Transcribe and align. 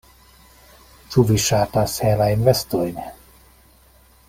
Ĉu 1.15 1.25
vi 1.31 1.37
ŝatas 1.43 1.99
helajn 2.07 2.49
vestojn? 2.49 2.99